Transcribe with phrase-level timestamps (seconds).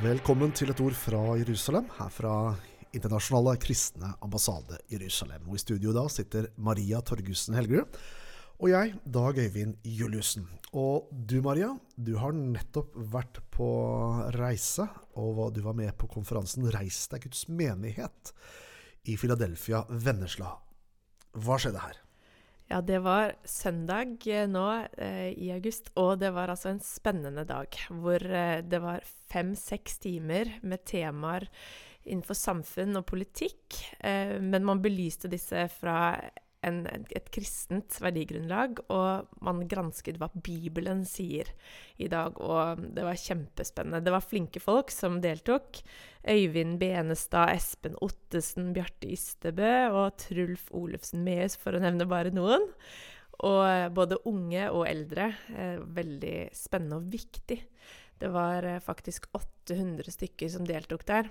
[0.00, 2.34] Velkommen til et ord fra Jerusalem, her fra
[2.96, 5.44] Internasjonale kristne ambassade Jerusalem.
[5.44, 7.98] Og I studio da sitter Maria Torgussen Helgerud
[8.60, 10.46] og jeg, Dag Øyvind Juliussen.
[10.72, 13.68] Og du Maria, du har nettopp vært på
[14.40, 14.88] reise,
[15.20, 18.32] og du var med på konferansen 'Reis deg Guds menighet'
[19.04, 20.56] i Philadelphia, Vennesla.
[21.36, 22.00] Hva skjedde her?
[22.70, 24.64] Ja, det var søndag eh, nå
[24.94, 27.74] eh, i august, og det var altså en spennende dag.
[27.90, 29.02] Hvor eh, det var
[29.32, 31.48] fem-seks timer med temaer
[32.06, 33.74] innenfor samfunn og politikk.
[33.98, 36.14] Eh, men man belyste disse fra
[36.66, 41.48] en, et kristent verdigrunnlag, og man gransket hva Bibelen sier
[42.00, 42.36] i dag.
[42.40, 44.02] Og det var kjempespennende.
[44.04, 45.80] Det var flinke folk som deltok.
[46.28, 52.68] Øyvind Benestad, Espen Ottesen, Bjarte Ystebø og Trulf Olufsen Meus, for å nevne bare noen.
[53.40, 55.30] Og både unge og eldre.
[55.54, 57.62] Eh, veldig spennende og viktig.
[58.20, 61.30] Det var eh, faktisk 800 stykker som deltok der.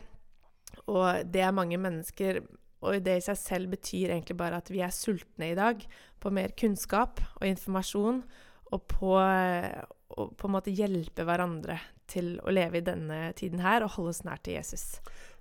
[0.89, 2.41] Og det er mange mennesker
[2.79, 5.81] og det i seg selv betyr egentlig bare at vi er sultne i dag
[6.19, 8.23] på mer kunnskap og informasjon,
[8.69, 11.77] og på å på en måte hjelpe hverandre
[12.09, 14.97] til å leve i denne tiden her og holde oss nær til Jesus.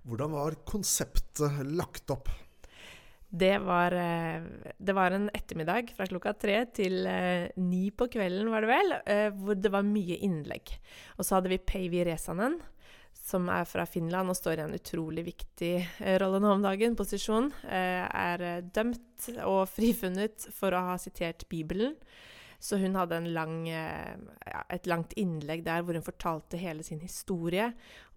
[0.09, 2.29] Hvordan var konseptet lagt opp?
[3.29, 4.41] Det var, eh,
[4.79, 8.95] det var en ettermiddag fra klokka tre til eh, ni på kvelden, var det vel,
[9.05, 10.73] eh, hvor det var mye innlegg.
[11.19, 12.57] Og så hadde vi Peivi Resanen,
[13.29, 16.97] som er fra Finland og står i en utrolig viktig eh, rolle nå om dagen,
[16.97, 21.97] posisjon, eh, er eh, dømt og frifunnet for å ha sitert Bibelen.
[22.59, 27.69] Så hun hadde lang, et langt innlegg der hvor hun fortalte hele sin historie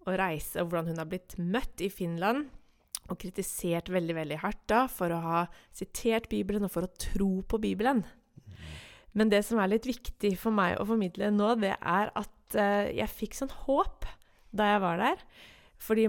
[0.02, 2.48] og reise, og hvordan hun har blitt møtt i Finland.
[3.06, 7.44] Og kritisert veldig veldig hardt da for å ha sitert Bibelen og for å tro
[7.46, 8.02] på Bibelen.
[9.14, 12.58] Men det som er litt viktig for meg å formidle nå, det er at
[12.98, 14.10] jeg fikk sånn håp
[14.52, 15.26] da jeg var der.
[15.82, 16.06] Fordi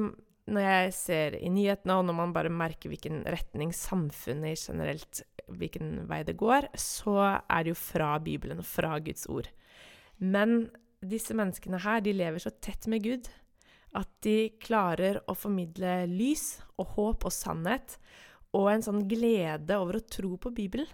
[0.54, 6.06] når jeg ser i nyhetene, og når man bare merker hvilken retning samfunnet generelt hvilken
[6.08, 9.50] vei det går, så er det jo fra Bibelen fra Guds ord.
[10.20, 10.68] Men
[11.04, 13.30] disse menneskene her, de lever så tett med Gud
[13.94, 17.98] at de klarer å formidle lys og håp og sannhet
[18.58, 20.90] og en sånn glede over å tro på Bibelen.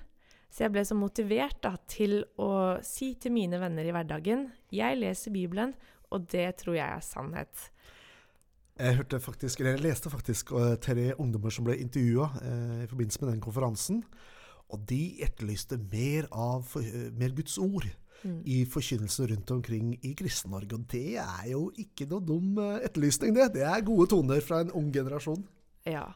[0.50, 4.98] Så jeg ble så motivert da, til å si til mine venner i hverdagen jeg
[4.98, 5.76] leser Bibelen,
[6.10, 7.70] og det tror jeg er sannhet.
[8.80, 12.88] Jeg, hørte faktisk, eller jeg leste faktisk uh, tre ungdommer som ble intervjua eh, i
[12.88, 14.04] forbindelse med den konferansen.
[14.70, 17.90] Og de etterlyste mer av uh, mer Guds ord
[18.24, 18.40] mm.
[18.48, 20.80] i forkynnelsen rundt omkring i Kristen-Norge.
[20.80, 23.52] Og det er jo ikke noe dum etterlysning, det.
[23.58, 25.44] Det er gode toner fra en ung generasjon.
[25.88, 26.08] Ja.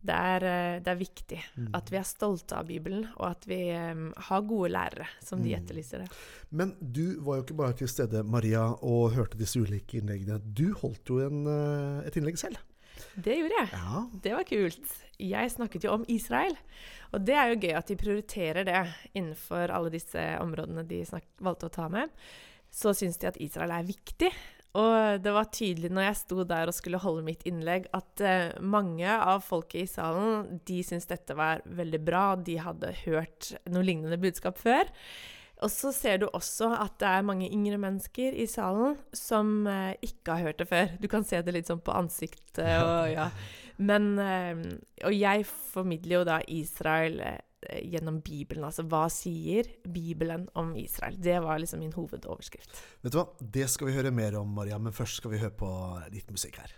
[0.00, 1.66] Det er, eh, det er, viktig mm.
[1.76, 5.52] at vi er stolte av Bibelen, og at vi um, har gode lærere som de
[5.52, 5.58] mm.
[5.58, 6.08] etterlyser det.
[6.48, 10.40] Men du var jo ikke bare til stede, Maria, og hørte disse ulike innleggene.
[10.40, 12.62] Du holdt jo en, eh, et innlegg selv.
[13.14, 13.70] Det gjorde jeg.
[13.74, 14.04] Ja.
[14.24, 14.92] Det var kult.
[15.18, 16.56] Jeg snakket jo om Israel.
[17.12, 18.82] Og det er jo gøy at de prioriterer det
[19.12, 21.02] innenfor alle disse områdene de
[21.44, 22.12] valgte å ta med.
[22.70, 24.30] Så syns de at Israel er viktig.
[24.76, 28.58] Og det var tydelig når jeg sto der og skulle holde mitt innlegg, at uh,
[28.60, 32.26] mange av folket i salen de syntes dette var veldig bra.
[32.36, 34.90] De hadde hørt noe lignende budskap før.
[35.64, 39.96] Og så ser du også at det er mange yngre mennesker i salen som uh,
[40.04, 40.92] ikke har hørt det før.
[41.00, 43.30] Du kan se det litt sånn på ansiktet og ja.
[43.78, 44.62] Men uh,
[45.06, 47.38] Og jeg formidler jo da Israel Eh,
[47.82, 48.66] gjennom Bibelen.
[48.68, 51.18] Altså hva sier Bibelen om Israel?
[51.20, 52.82] Det var liksom min hovedoverskrift.
[53.04, 55.56] Vet du hva, det skal vi høre mer om, Maria, men først skal vi høre
[55.58, 55.70] på
[56.14, 56.74] litt musikk her.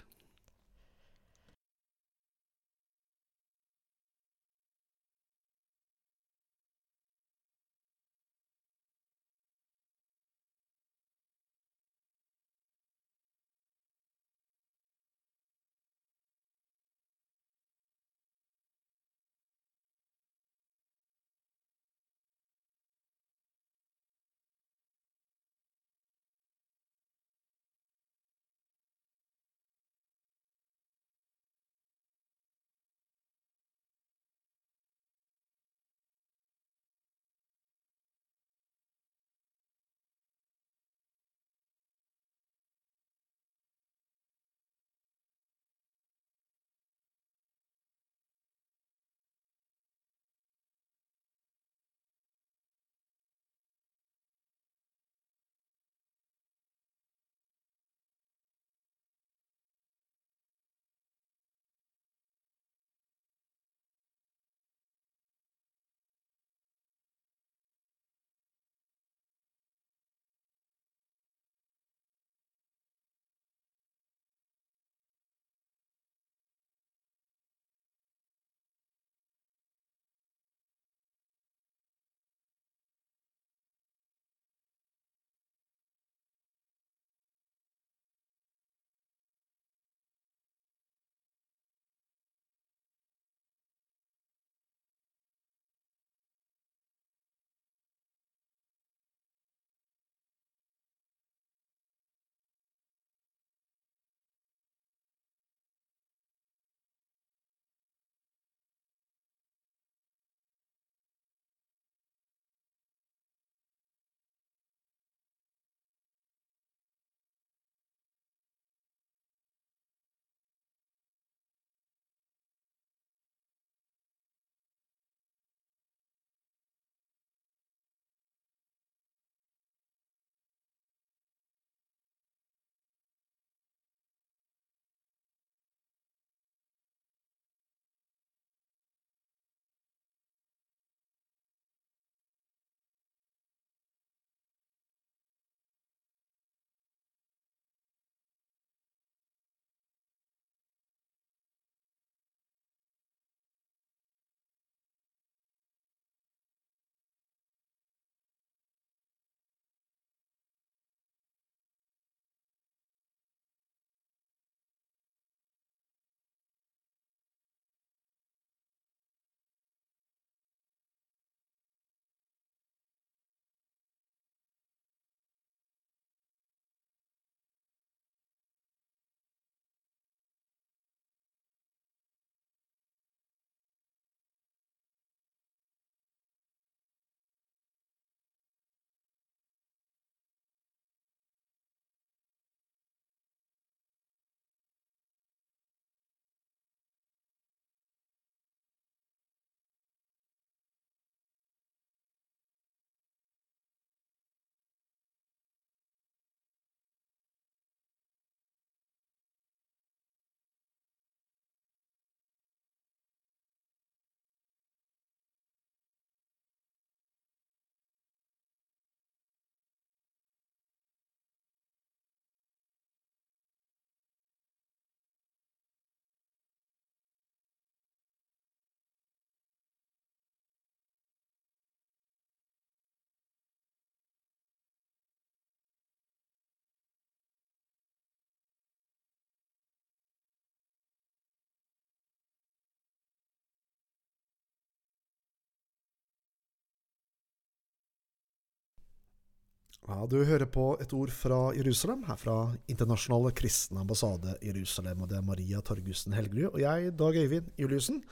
[249.88, 252.34] Ja, Du hører på et ord fra Jerusalem, her fra
[252.68, 255.02] Internasjonale kristne ambassade Jerusalem.
[255.02, 258.02] Og det er Maria Torgussen Helgerud og jeg, Dag Øyvind Juliussen,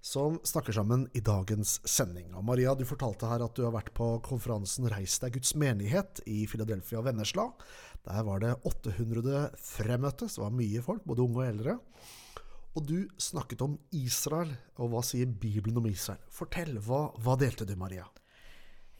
[0.00, 2.32] som snakker sammen i dagens sending.
[2.34, 6.22] Og Maria, du fortalte her at du har vært på konferansen Reis deg Guds menighet
[6.26, 7.50] i Philadelphia og Vennesla.
[8.08, 11.76] Der var det 800 fremmøtte, så det var mye folk, både unge og eldre.
[12.78, 16.24] Og du snakket om Israel, og hva sier Bibelen om Israel?
[16.32, 18.08] Fortell, hva, hva delte du, Maria?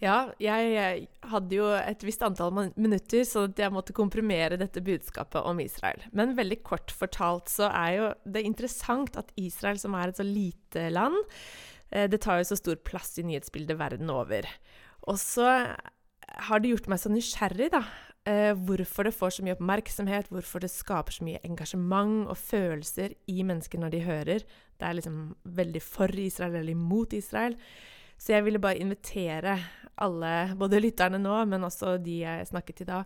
[0.01, 5.61] Ja, jeg hadde jo et visst antall minutter, så jeg måtte komprimere dette budskapet om
[5.61, 6.01] Israel.
[6.17, 10.25] Men veldig kort fortalt så er jo det interessant at Israel, som er et så
[10.25, 11.19] lite land,
[11.93, 14.49] eh, det tar jo så stor plass i nyhetsbildet verden over.
[15.05, 15.51] Og så
[16.49, 17.85] har det gjort meg så nysgjerrig, da.
[18.29, 23.15] Eh, hvorfor det får så mye oppmerksomhet, hvorfor det skaper så mye engasjement og følelser
[23.29, 24.45] i mennesker når de hører.
[24.81, 27.57] Det er liksom veldig for Israel eller imot Israel.
[28.21, 29.57] Så jeg ville bare invitere
[30.01, 33.03] alle, både lytterne nå, men også de jeg snakket til da,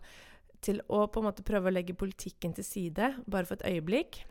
[0.65, 4.23] til å på en måte prøve å legge politikken til side, bare for et øyeblikk,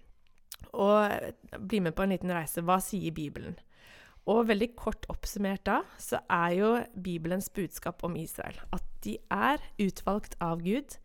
[0.73, 2.63] og bli med på en liten reise.
[2.65, 3.55] Hva sier Bibelen?
[4.31, 9.63] Og veldig kort oppsummert da, så er jo Bibelens budskap om Israel at de er
[9.83, 10.95] utvalgt av Gud.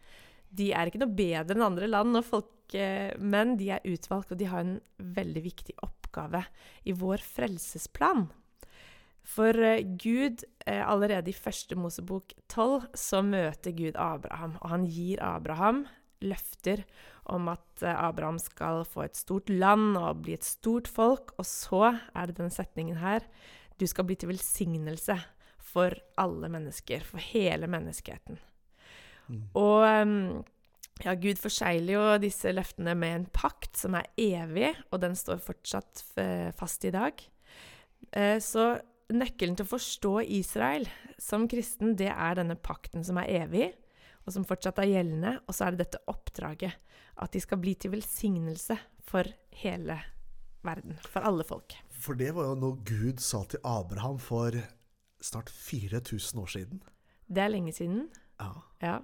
[0.55, 2.75] De er ikke noe bedre enn andre land, folk,
[3.19, 6.45] men de er utvalgt, og de har en veldig viktig oppgave
[6.87, 8.29] i vår frelsesplan.
[9.29, 14.89] For eh, Gud, eh, allerede i første Mosebok 12, så møter Gud Abraham, og han
[14.89, 15.85] gir Abraham
[16.25, 16.83] løfter
[17.31, 21.35] om at eh, Abraham skal få et stort land og bli et stort folk.
[21.37, 23.27] Og så er det denne setningen her
[23.79, 25.15] Du skal bli til velsignelse
[25.63, 28.41] for alle mennesker, for hele menneskeheten.
[29.29, 29.43] Mm.
[29.61, 29.85] Og
[31.05, 35.39] ja, Gud forsegler jo disse løftene med en pakt som er evig, og den står
[35.45, 36.03] fortsatt
[36.59, 37.21] fast i dag.
[38.43, 38.65] Så
[39.13, 40.89] nøkkelen til å forstå Israel
[41.21, 43.73] som kristen, det er denne pakten som er evig,
[44.27, 45.39] og som fortsatt er gjeldende.
[45.49, 46.77] Og så er det dette oppdraget.
[47.19, 48.77] At de skal bli til velsignelse
[49.09, 49.27] for
[49.63, 49.97] hele
[50.67, 50.99] verden.
[51.09, 51.75] For alle folk.
[51.99, 54.55] For det var jo noe Gud sa til Abraham for
[55.25, 56.83] snart 4000 år siden.
[57.27, 58.07] Det er lenge siden.
[58.39, 58.53] Ja.
[58.85, 58.99] ja.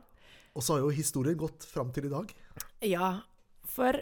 [0.54, 2.30] Og så har jo historien gått fram til i dag.
[2.84, 3.08] Ja,
[3.66, 3.98] for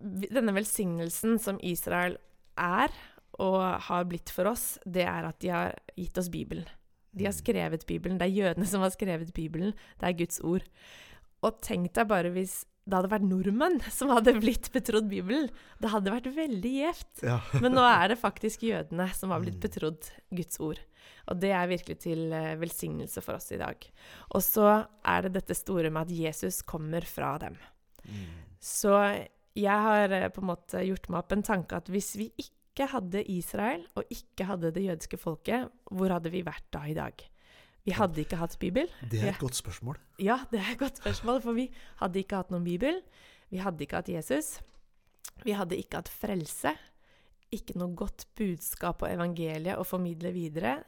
[0.00, 2.16] denne velsignelsen som Israel
[2.60, 2.92] er,
[3.40, 6.68] og har blitt for oss, det er at de har gitt oss Bibelen.
[7.10, 7.40] De har mm.
[7.40, 8.18] skrevet Bibelen.
[8.20, 9.72] Det er jødene som har skrevet Bibelen.
[9.98, 10.66] Det er Guds ord.
[11.46, 15.48] Og tenk deg bare hvis det hadde vært nordmenn som hadde blitt betrodd Bibelen.
[15.82, 17.24] Det hadde vært veldig gjevt.
[17.26, 17.40] Ja.
[17.64, 19.64] Men nå er det faktisk jødene som har blitt mm.
[19.66, 20.80] betrodd Guds ord.
[21.30, 23.82] Og det er virkelig til eh, velsignelse for oss i dag.
[24.34, 24.68] Og så
[25.06, 27.58] er det dette store med at Jesus kommer fra dem.
[28.04, 28.24] Mm.
[28.60, 28.94] Så
[29.58, 32.59] jeg har eh, på en måte gjort meg opp en tanke at hvis vi ikke
[32.80, 36.94] ikke hadde Israel og ikke hadde det jødiske folket, hvor hadde vi vært da i
[36.96, 37.12] dag?
[37.84, 38.88] Vi hadde ikke hatt Bibel.
[39.10, 39.98] Det er et godt spørsmål.
[40.20, 41.66] Ja, det er et godt spørsmål, for vi
[42.00, 43.02] hadde ikke hatt noen Bibel.
[43.52, 44.60] Vi hadde ikke hatt Jesus.
[45.44, 46.72] Vi hadde ikke hatt frelse.
[47.52, 50.78] Ikke noe godt budskap og evangelie å formidle videre.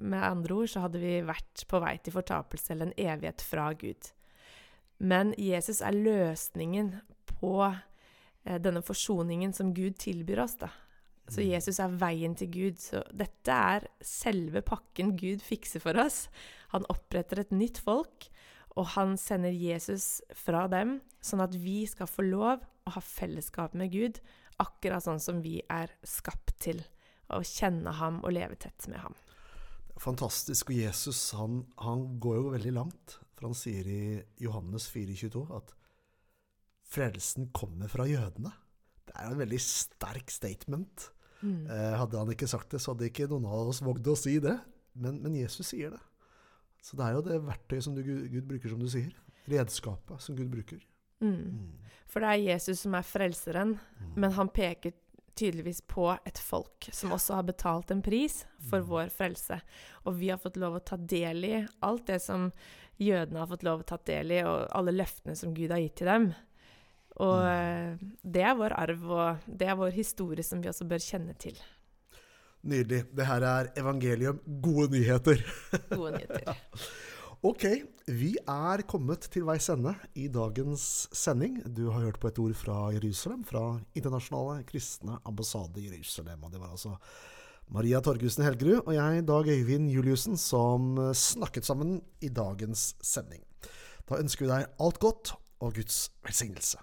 [0.00, 3.68] Med andre ord så hadde vi vært på vei til fortapelse eller en evighet fra
[3.78, 4.12] Gud.
[4.98, 6.94] Men Jesus er løsningen
[7.36, 10.70] på eh, denne forsoningen som Gud tilbyr oss, da.
[11.30, 12.80] Så Jesus er veien til Gud.
[12.82, 16.24] Så dette er selve pakken Gud fikser for oss.
[16.74, 18.28] Han oppretter et nytt folk,
[18.78, 23.74] og han sender Jesus fra dem, sånn at vi skal få lov å ha fellesskap
[23.78, 24.20] med Gud,
[24.62, 26.82] akkurat sånn som vi er skapt til.
[27.30, 29.14] Å kjenne ham og leve tett med ham.
[30.00, 30.72] Fantastisk.
[30.72, 33.20] Og Jesus han, han går jo veldig langt.
[33.36, 34.02] For han sier i
[34.42, 35.70] Johannes 4,22 at
[36.90, 38.50] frelsen kommer fra jødene.
[39.06, 41.10] Det er en veldig sterk statement.
[41.40, 41.64] Mm.
[41.70, 44.36] Eh, hadde han ikke sagt det, så hadde ikke noen av oss vågd å si
[44.42, 44.56] det.
[44.92, 46.00] Men, men, Jesus sier det.
[46.84, 49.12] Så det er jo det verktøyet som du, Gud bruker, som du sier.
[49.50, 50.80] Redskapet som Gud bruker.
[51.20, 51.36] Mm.
[51.36, 51.94] Mm.
[52.10, 54.12] For det er Jesus som er frelseren, mm.
[54.16, 54.96] men han peker
[55.38, 58.88] tydeligvis på et folk som også har betalt en pris for mm.
[58.90, 59.60] vår frelse.
[60.04, 61.54] Og vi har fått lov å ta del i
[61.86, 62.50] alt det som
[63.00, 65.96] jødene har fått lov å ta del i, og alle løftene som Gud har gitt
[66.02, 66.30] til dem.
[67.18, 67.50] Og mm.
[67.50, 71.34] Eh, det er vår arv, og det er vår historie som vi også bør kjenne
[71.40, 71.58] til.
[72.60, 73.06] Nydelig.
[73.16, 74.40] Det her er evangelium.
[74.62, 75.40] Gode nyheter.
[75.96, 76.60] Gode nyheter.
[77.50, 77.64] ok,
[78.06, 81.60] vi er kommet til veis ende i dagens sending.
[81.64, 86.44] Du har hørt på et ord fra Jerusalem, fra Internasjonale kristne ambassade Jerusalem.
[86.44, 86.96] Og det var altså
[87.72, 93.44] Maria Torgussen Helgerud og jeg, Dag Øyvind Juliussen, som snakket sammen i dagens sending.
[94.04, 96.78] Da ønsker vi deg alt godt og Guds velsignelse.